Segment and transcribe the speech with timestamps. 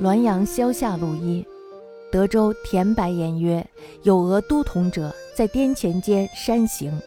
[0.00, 1.46] 滦阳萧下路一。
[2.10, 3.64] 德州田白言曰
[4.02, 6.98] ：“有俄都统者，在滇黔间山行，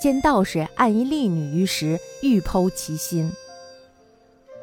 [0.00, 3.32] 见道士按一丽女于石，欲剖其心。”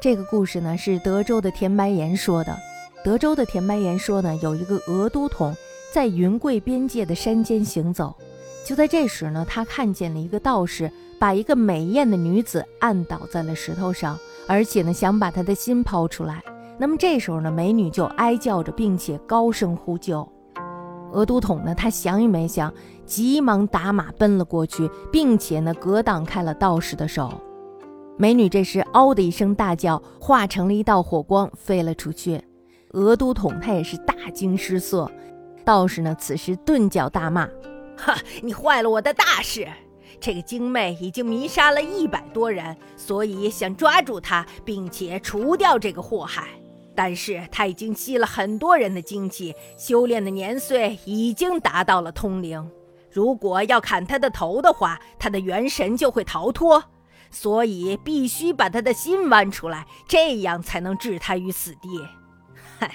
[0.00, 2.56] 这个故事呢，是德州的田白言说的。
[3.04, 5.54] 德州的田白言说呢，有一个俄都统
[5.92, 8.16] 在云贵边界的山间行走，
[8.64, 16.42] 就在这时呢，他看见了一个道士把一个美艳的女子按倒在了石头上，而且呢，想把她的心剖出来。
[16.78, 20.28] 那么这时候呢，美女就哀叫着，并且高声呼救。
[21.12, 22.74] 俄都统呢，他想也没想，
[23.06, 27.32] 急忙打马奔了过去，并且呢，格挡开了道士的手。
[28.16, 32.42] 美女这时“嗷”的一声大叫，化成了一道火光飞了出去。
[32.90, 35.10] 俄都统他也是大惊失色。
[35.64, 37.48] 道士呢，此时顿脚大骂
[37.96, 38.16] ：“哈！
[38.42, 39.68] 你坏了我的大事！
[40.20, 46.48] 这个精妹已经迷杀了一百多人，所以想抓住她，并且除掉这个祸害。”
[46.94, 52.70] 但是他已经吸了很多人的精气，修炼的年岁已经达到了通灵。
[53.10, 56.82] 如果要砍他的头的话，他的元神就会逃脱，
[57.30, 61.88] 所以必须把他的心剜出来，这样才能置他于死地。
[62.78, 62.90] 嗨，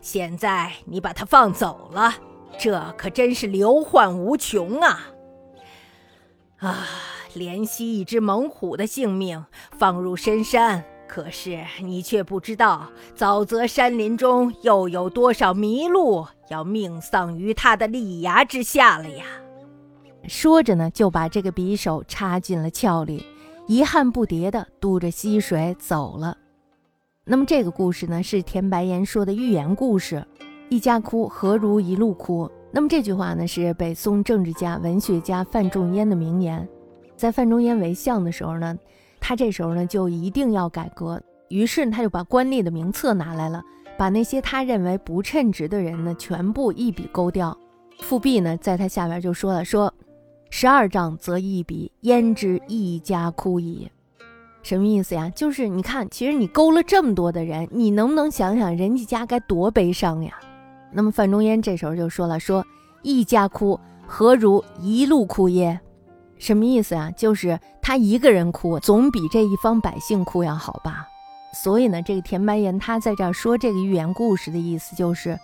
[0.00, 2.14] 现在你把他放走了，
[2.58, 5.00] 这可真是流患无穷啊！
[6.58, 6.86] 啊，
[7.34, 9.44] 怜惜一只猛虎的性命，
[9.78, 10.84] 放入深山。
[11.12, 19.26] 可是你却不知道，沼泽山林中又有多少麋鹿要命丧于他的利牙之下了呀！
[20.26, 23.26] 说着呢，就把这个匕首插进了鞘里，
[23.66, 26.38] 遗憾不迭的渡着溪水走了。
[27.24, 30.26] 那么这个故事呢，是田白岩说的寓言故事。
[30.70, 32.50] 一家哭，何如一路哭？
[32.70, 36.66] 那么这句话呢，是北宋政治家、文学家范仲淹的名言。
[37.18, 38.78] 在范仲淹为相的时候呢。
[39.24, 43.62] 他这时候呢，就一定要改革，于是他就把官吏的名册拿来了，
[43.96, 47.56] 把那些他认为不称职的人呢，全部一笔勾掉。
[48.00, 49.94] 富弼呢，在他下边就说了：“说
[50.50, 53.88] 十二丈则一笔，焉知一家哭矣？”
[54.64, 55.30] 什么意思呀？
[55.34, 60.34] 就是你看，其实你勾了这么多的人，你能不能想想人家家该多悲伤呀？
[60.90, 62.66] 那么范仲淹这时候就说了：“说
[63.02, 65.78] 一家哭，何如一路哭耶？”
[66.42, 67.08] 什么意思啊？
[67.16, 71.06] 就是他一个人哭，总比这一方百姓哭要好吧。
[71.54, 75.38] 所以呢，这个田白岩他在这儿说这个寓言故事的意思就是，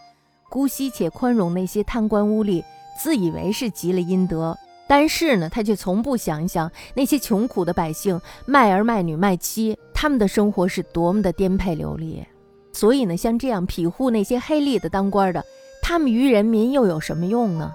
[0.48, 2.64] 姑息且宽容那些贪官污吏，
[2.98, 12.26] 自以为是积了阴德，但是呢，他却从不想一想那些穷苦的百姓，卖儿卖女卖妻，他们的生活是多么的颠沛流离。
[12.72, 15.44] 所以呢，像这样庇护那些黑吏的当官的，
[15.80, 17.72] 他们于人民又有什么用呢？